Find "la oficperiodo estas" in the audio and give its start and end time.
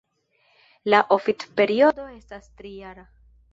0.93-2.51